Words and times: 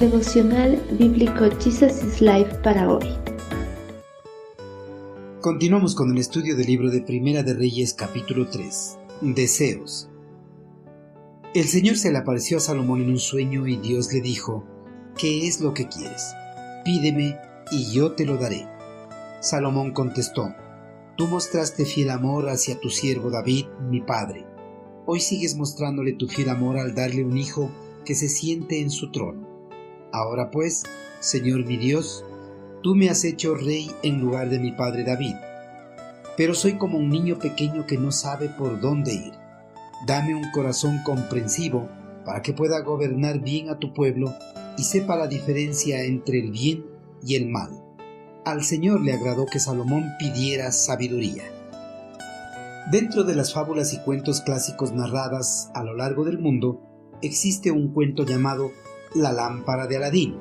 Devocional 0.00 0.76
Bíblico 0.98 1.48
Jesus 1.58 2.04
is 2.04 2.20
Life 2.20 2.56
para 2.62 2.92
hoy. 2.92 3.06
Continuamos 5.40 5.94
con 5.94 6.10
el 6.10 6.18
estudio 6.18 6.54
del 6.54 6.66
libro 6.66 6.90
de 6.90 7.00
Primera 7.00 7.42
de 7.42 7.54
Reyes 7.54 7.94
capítulo 7.94 8.46
3. 8.46 8.98
Deseos. 9.22 10.10
El 11.54 11.64
Señor 11.64 11.96
se 11.96 12.12
le 12.12 12.18
apareció 12.18 12.58
a 12.58 12.60
Salomón 12.60 13.00
en 13.00 13.08
un 13.08 13.18
sueño 13.18 13.66
y 13.66 13.78
Dios 13.78 14.12
le 14.12 14.20
dijo, 14.20 14.66
¿qué 15.16 15.48
es 15.48 15.62
lo 15.62 15.72
que 15.72 15.88
quieres? 15.88 16.34
Pídeme 16.84 17.34
y 17.70 17.90
yo 17.90 18.12
te 18.12 18.26
lo 18.26 18.36
daré. 18.36 18.68
Salomón 19.40 19.92
contestó, 19.92 20.54
Tú 21.16 21.26
mostraste 21.26 21.86
fiel 21.86 22.10
amor 22.10 22.50
hacia 22.50 22.78
tu 22.78 22.90
siervo 22.90 23.30
David, 23.30 23.64
mi 23.88 24.02
padre. 24.02 24.44
Hoy 25.06 25.20
sigues 25.20 25.56
mostrándole 25.56 26.12
tu 26.12 26.28
fiel 26.28 26.50
amor 26.50 26.76
al 26.76 26.94
darle 26.94 27.24
un 27.24 27.38
hijo 27.38 27.70
que 28.04 28.14
se 28.14 28.28
siente 28.28 28.82
en 28.82 28.90
su 28.90 29.10
trono. 29.10 29.45
Ahora 30.12 30.50
pues, 30.50 30.84
Señor 31.20 31.64
mi 31.64 31.76
Dios, 31.76 32.24
tú 32.82 32.94
me 32.94 33.08
has 33.10 33.24
hecho 33.24 33.54
rey 33.54 33.90
en 34.02 34.20
lugar 34.20 34.50
de 34.50 34.58
mi 34.58 34.72
padre 34.72 35.04
David. 35.04 35.34
Pero 36.36 36.54
soy 36.54 36.74
como 36.78 36.98
un 36.98 37.08
niño 37.08 37.38
pequeño 37.38 37.86
que 37.86 37.98
no 37.98 38.12
sabe 38.12 38.48
por 38.48 38.80
dónde 38.80 39.14
ir. 39.14 39.32
Dame 40.06 40.34
un 40.34 40.50
corazón 40.52 41.00
comprensivo 41.04 41.88
para 42.24 42.42
que 42.42 42.52
pueda 42.52 42.80
gobernar 42.80 43.40
bien 43.40 43.70
a 43.70 43.78
tu 43.78 43.94
pueblo 43.94 44.34
y 44.76 44.82
sepa 44.82 45.16
la 45.16 45.26
diferencia 45.26 46.04
entre 46.04 46.40
el 46.40 46.50
bien 46.50 46.84
y 47.24 47.36
el 47.36 47.48
mal. 47.48 47.70
Al 48.44 48.62
Señor 48.62 49.00
le 49.00 49.12
agradó 49.12 49.46
que 49.46 49.58
Salomón 49.58 50.12
pidiera 50.18 50.70
sabiduría. 50.70 51.44
Dentro 52.92 53.24
de 53.24 53.34
las 53.34 53.52
fábulas 53.52 53.92
y 53.94 53.98
cuentos 53.98 54.40
clásicos 54.42 54.92
narradas 54.92 55.70
a 55.74 55.82
lo 55.82 55.94
largo 55.94 56.24
del 56.24 56.38
mundo, 56.38 56.80
existe 57.22 57.72
un 57.72 57.92
cuento 57.92 58.24
llamado 58.24 58.70
La 59.16 59.32
lámpara 59.32 59.86
de 59.86 59.96
Aladín. 59.96 60.36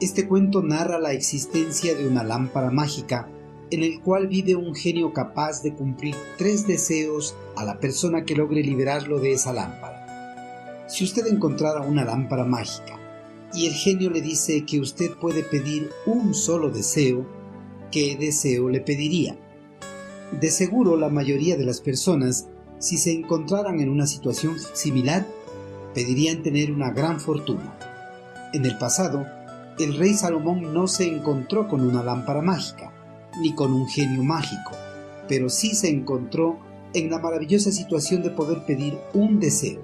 Este 0.00 0.26
cuento 0.26 0.60
narra 0.60 0.98
la 0.98 1.12
existencia 1.12 1.94
de 1.94 2.08
una 2.08 2.24
lámpara 2.24 2.72
mágica 2.72 3.28
en 3.70 3.84
el 3.84 4.00
cual 4.00 4.26
vive 4.26 4.56
un 4.56 4.74
genio 4.74 5.12
capaz 5.12 5.62
de 5.62 5.72
cumplir 5.72 6.16
tres 6.36 6.66
deseos 6.66 7.36
a 7.54 7.64
la 7.64 7.78
persona 7.78 8.24
que 8.24 8.34
logre 8.34 8.64
liberarlo 8.64 9.20
de 9.20 9.32
esa 9.32 9.52
lámpara. 9.52 10.84
Si 10.88 11.04
usted 11.04 11.28
encontrara 11.28 11.82
una 11.82 12.04
lámpara 12.04 12.44
mágica 12.44 12.98
y 13.54 13.68
el 13.68 13.72
genio 13.72 14.10
le 14.10 14.20
dice 14.20 14.64
que 14.64 14.80
usted 14.80 15.12
puede 15.12 15.44
pedir 15.44 15.90
un 16.06 16.34
solo 16.34 16.70
deseo, 16.70 17.24
¿qué 17.92 18.16
deseo 18.18 18.68
le 18.68 18.80
pediría? 18.80 19.38
De 20.40 20.50
seguro 20.50 20.96
la 20.96 21.08
mayoría 21.08 21.56
de 21.56 21.64
las 21.64 21.80
personas, 21.80 22.48
si 22.80 22.98
se 22.98 23.12
encontraran 23.12 23.78
en 23.78 23.90
una 23.90 24.08
situación 24.08 24.56
similar, 24.74 25.24
pedirían 25.96 26.42
tener 26.42 26.70
una 26.70 26.90
gran 26.90 27.18
fortuna. 27.18 27.74
En 28.52 28.66
el 28.66 28.76
pasado, 28.76 29.26
el 29.78 29.96
rey 29.96 30.12
Salomón 30.12 30.74
no 30.74 30.88
se 30.88 31.08
encontró 31.08 31.68
con 31.68 31.80
una 31.80 32.02
lámpara 32.02 32.42
mágica, 32.42 32.92
ni 33.40 33.54
con 33.54 33.72
un 33.72 33.88
genio 33.88 34.22
mágico, 34.22 34.72
pero 35.26 35.48
sí 35.48 35.74
se 35.74 35.88
encontró 35.88 36.58
en 36.92 37.08
la 37.08 37.18
maravillosa 37.18 37.72
situación 37.72 38.22
de 38.22 38.28
poder 38.28 38.66
pedir 38.66 38.98
un 39.14 39.40
deseo, 39.40 39.80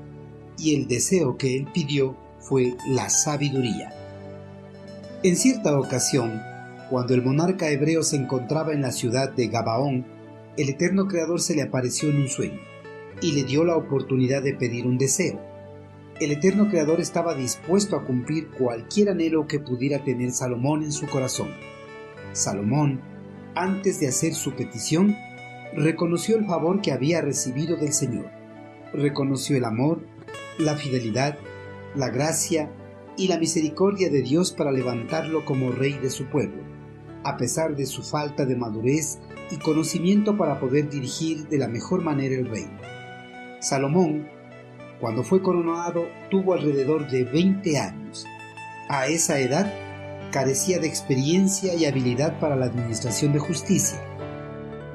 y 0.59 0.77
el 0.77 0.87
deseo 0.87 1.39
que 1.39 1.57
él 1.57 1.67
pidió 1.73 2.15
fue 2.41 2.77
la 2.87 3.09
sabiduría. 3.09 3.95
En 5.23 5.35
cierta 5.35 5.79
ocasión, 5.79 6.43
cuando 6.91 7.15
el 7.15 7.23
monarca 7.23 7.71
hebreo 7.71 8.03
se 8.03 8.17
encontraba 8.17 8.75
en 8.75 8.83
la 8.83 8.93
ciudad 8.93 9.33
de 9.33 9.47
Gabaón, 9.49 10.05
el 10.59 10.69
eterno 10.69 11.09
Creador 11.09 11.41
se 11.41 11.55
le 11.55 11.63
apareció 11.63 12.11
en 12.11 12.17
un 12.19 12.29
sueño 12.29 12.61
y 13.23 13.33
le 13.33 13.45
dio 13.45 13.65
la 13.65 13.77
oportunidad 13.77 14.43
de 14.43 14.53
pedir 14.53 14.87
un 14.87 14.99
deseo. 14.99 15.52
El 16.21 16.31
eterno 16.31 16.69
Creador 16.69 17.01
estaba 17.01 17.35
dispuesto 17.35 17.97
a 17.97 18.05
cumplir 18.05 18.49
cualquier 18.51 19.09
anhelo 19.09 19.47
que 19.47 19.59
pudiera 19.59 20.05
tener 20.05 20.31
Salomón 20.31 20.83
en 20.83 20.93
su 20.93 21.07
corazón. 21.07 21.49
Salomón, 22.33 23.01
antes 23.55 23.99
de 23.99 24.09
hacer 24.09 24.35
su 24.35 24.53
petición, 24.55 25.17
reconoció 25.75 26.37
el 26.37 26.47
favor 26.47 26.81
que 26.81 26.93
había 26.93 27.23
recibido 27.23 27.77
del 27.77 27.93
Señor. 27.93 28.31
Reconoció 28.93 29.57
el 29.57 29.65
amor, 29.65 30.07
la 30.59 30.77
fidelidad, 30.77 31.39
la 31.97 32.11
gracia 32.11 32.71
y 33.17 33.29
la 33.29 33.39
misericordia 33.39 34.11
de 34.11 34.23
Dios 34.23 34.53
para 34.53 34.71
levantarlo 34.71 35.45
como 35.45 35.73
rey 35.73 35.95
de 35.95 36.11
su 36.11 36.27
pueblo, 36.27 36.63
a 37.25 37.37
pesar 37.37 37.75
de 37.75 37.87
su 37.87 38.03
falta 38.03 38.45
de 38.45 38.55
madurez 38.55 39.19
y 39.51 39.57
conocimiento 39.57 40.37
para 40.37 40.61
poder 40.61 40.89
dirigir 40.89 41.49
de 41.49 41.59
la 41.59 41.69
mejor 41.69 42.03
manera 42.03 42.35
el 42.35 42.49
reino. 42.49 42.79
Salomón, 43.61 44.29
cuando 45.03 45.25
fue 45.25 45.43
coronado, 45.43 46.07
tuvo 46.31 46.55
alrededor 46.55 47.11
de 47.11 47.25
20 47.25 47.77
años. 47.77 48.25
A 48.89 49.09
esa 49.09 49.41
edad, 49.41 49.69
carecía 50.31 50.79
de 50.79 50.87
experiencia 50.87 51.75
y 51.75 51.87
habilidad 51.87 52.39
para 52.39 52.55
la 52.55 52.67
administración 52.67 53.33
de 53.33 53.41
justicia. 53.41 53.99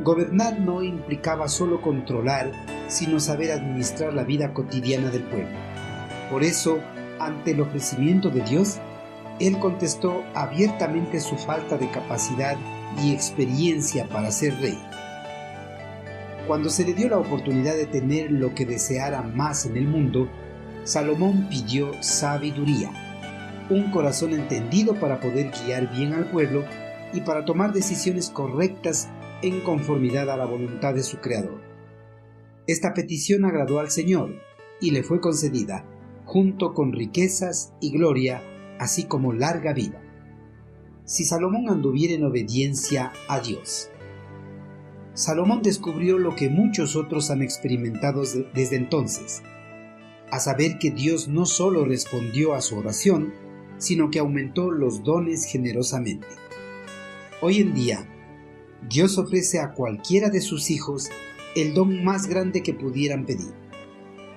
Gobernar 0.05 0.61
no 0.61 0.81
implicaba 0.81 1.49
solo 1.49 1.81
controlar, 1.81 2.53
sino 2.87 3.19
saber 3.19 3.51
administrar 3.51 4.13
la 4.13 4.23
vida 4.23 4.53
cotidiana 4.53 5.09
del 5.09 5.23
pueblo. 5.23 5.57
Por 6.31 6.41
eso, 6.41 6.79
ante 7.19 7.51
el 7.51 7.59
ofrecimiento 7.59 8.29
de 8.29 8.43
Dios, 8.43 8.79
él 9.41 9.59
contestó 9.59 10.23
abiertamente 10.33 11.19
su 11.19 11.35
falta 11.35 11.77
de 11.77 11.91
capacidad 11.91 12.55
y 13.03 13.11
experiencia 13.11 14.07
para 14.07 14.31
ser 14.31 14.57
rey. 14.61 14.79
Cuando 16.47 16.69
se 16.69 16.85
le 16.85 16.93
dio 16.93 17.09
la 17.09 17.17
oportunidad 17.17 17.75
de 17.75 17.85
tener 17.85 18.31
lo 18.31 18.55
que 18.55 18.65
deseara 18.65 19.21
más 19.21 19.65
en 19.65 19.75
el 19.75 19.87
mundo, 19.87 20.29
Salomón 20.83 21.47
pidió 21.49 21.91
sabiduría, 22.01 22.89
un 23.69 23.91
corazón 23.91 24.33
entendido 24.33 24.95
para 24.95 25.19
poder 25.19 25.51
guiar 25.51 25.91
bien 25.91 26.13
al 26.13 26.31
pueblo 26.31 26.63
y 27.13 27.21
para 27.21 27.43
tomar 27.43 27.73
decisiones 27.73 28.29
correctas 28.29 29.09
en 29.41 29.59
conformidad 29.61 30.29
a 30.29 30.37
la 30.37 30.45
voluntad 30.45 30.93
de 30.93 31.03
su 31.03 31.17
Creador. 31.17 31.61
Esta 32.65 32.93
petición 32.93 33.43
agradó 33.43 33.79
al 33.79 33.91
Señor 33.91 34.41
y 34.79 34.91
le 34.91 35.03
fue 35.03 35.19
concedida, 35.19 35.85
junto 36.25 36.73
con 36.73 36.93
riquezas 36.93 37.73
y 37.81 37.91
gloria, 37.91 38.41
así 38.79 39.03
como 39.03 39.33
larga 39.33 39.73
vida 39.73 40.01
si 41.07 41.23
Salomón 41.23 41.69
anduviera 41.69 42.13
en 42.13 42.25
obediencia 42.25 43.13
a 43.29 43.39
Dios. 43.39 43.89
Salomón 45.17 45.63
descubrió 45.63 46.19
lo 46.19 46.35
que 46.35 46.47
muchos 46.47 46.95
otros 46.95 47.31
han 47.31 47.41
experimentado 47.41 48.21
desde 48.53 48.75
entonces, 48.75 49.41
a 50.29 50.39
saber 50.39 50.77
que 50.77 50.91
Dios 50.91 51.27
no 51.27 51.47
solo 51.47 51.85
respondió 51.85 52.53
a 52.53 52.61
su 52.61 52.77
oración, 52.77 53.33
sino 53.79 54.11
que 54.11 54.19
aumentó 54.19 54.69
los 54.69 55.03
dones 55.03 55.45
generosamente. 55.45 56.27
Hoy 57.41 57.61
en 57.61 57.73
día, 57.73 58.07
Dios 58.87 59.17
ofrece 59.17 59.59
a 59.59 59.73
cualquiera 59.73 60.29
de 60.29 60.39
sus 60.39 60.69
hijos 60.69 61.09
el 61.55 61.73
don 61.73 62.03
más 62.03 62.27
grande 62.27 62.61
que 62.61 62.75
pudieran 62.75 63.25
pedir. 63.25 63.55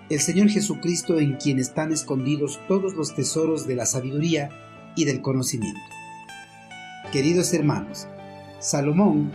El 0.09 0.21
Señor 0.21 0.49
Jesucristo 0.49 1.19
en 1.19 1.37
quien 1.37 1.59
están 1.59 1.93
escondidos 1.93 2.59
todos 2.69 2.95
los 2.95 3.15
tesoros 3.15 3.67
de 3.67 3.77
la 3.77 3.85
sabiduría 3.85 4.49
y 4.97 5.05
del 5.05 5.21
conocimiento. 5.21 5.79
Queridos 7.13 7.53
hermanos, 7.53 8.09
Salomón, 8.61 9.31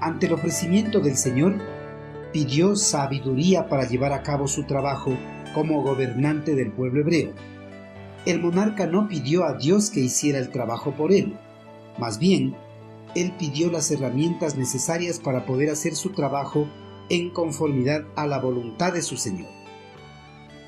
ante 0.00 0.26
el 0.26 0.32
ofrecimiento 0.32 1.00
del 1.00 1.16
Señor, 1.16 1.54
pidió 2.32 2.76
sabiduría 2.76 3.68
para 3.68 3.88
llevar 3.88 4.12
a 4.12 4.22
cabo 4.22 4.46
su 4.46 4.64
trabajo 4.64 5.16
como 5.54 5.82
gobernante 5.82 6.54
del 6.54 6.72
pueblo 6.72 7.00
hebreo. 7.00 7.32
El 8.26 8.40
monarca 8.40 8.86
no 8.86 9.08
pidió 9.08 9.44
a 9.44 9.54
Dios 9.54 9.90
que 9.90 10.00
hiciera 10.00 10.38
el 10.38 10.50
trabajo 10.50 10.92
por 10.92 11.12
él, 11.12 11.36
más 11.98 12.18
bien, 12.18 12.54
él 13.14 13.32
pidió 13.38 13.70
las 13.70 13.90
herramientas 13.90 14.56
necesarias 14.56 15.18
para 15.18 15.46
poder 15.46 15.70
hacer 15.70 15.96
su 15.96 16.10
trabajo 16.10 16.68
en 17.08 17.30
conformidad 17.30 18.04
a 18.16 18.26
la 18.26 18.38
voluntad 18.38 18.92
de 18.92 19.02
su 19.02 19.16
Señor. 19.16 19.48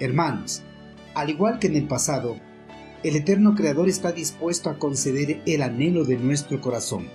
Hermanos, 0.00 0.62
al 1.14 1.30
igual 1.30 1.58
que 1.58 1.66
en 1.66 1.76
el 1.76 1.86
pasado, 1.86 2.36
el 3.02 3.16
eterno 3.16 3.54
Creador 3.54 3.88
está 3.88 4.12
dispuesto 4.12 4.70
a 4.70 4.78
conceder 4.78 5.42
el 5.46 5.62
anhelo 5.62 6.04
de 6.04 6.16
nuestro 6.16 6.60
corazón, 6.60 7.08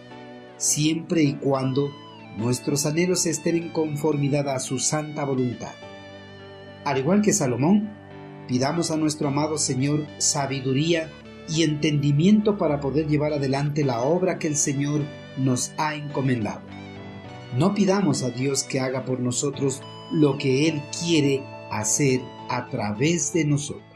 siempre 0.58 1.24
y 1.24 1.34
cuando 1.34 1.90
nuestros 2.38 2.86
anhelos 2.86 3.26
estén 3.26 3.56
en 3.56 3.70
conformidad 3.70 4.50
a 4.50 4.60
su 4.60 4.80
santa 4.80 5.24
voluntad. 5.24 5.74
Al 6.86 6.98
igual 6.98 7.22
que 7.22 7.34
Salomón, 7.34 7.90
pidamos 8.48 8.92
a 8.92 8.98
nuestro 8.98 9.30
amado 9.30 9.58
Señor 9.58 10.06
sabiduría 10.18 11.10
y 11.48 11.64
entendimiento 11.64 12.58
para 12.58 12.80
poder 12.80 13.08
llevar 13.08 13.34
adelante 13.34 13.84
la 13.84 14.02
obra 14.02 14.40
que 14.40 14.48
el 14.48 14.56
Señor 14.56 15.02
nos 15.38 15.74
ha 15.78 15.96
encomendado. 15.96 16.62
No 17.58 17.74
pidamos 17.76 18.24
a 18.24 18.30
Dios 18.30 18.64
que 18.64 18.80
haga 18.80 19.06
por 19.06 19.20
nosotros 19.20 19.82
lo 20.12 20.38
que 20.38 20.68
Él 20.68 20.82
quiere 21.00 21.44
hacer 21.72 22.22
a 22.50 22.68
través 22.68 23.34
de 23.34 23.46
nosotros. 23.46 23.93